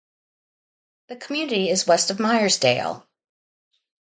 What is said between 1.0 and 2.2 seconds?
The community is west of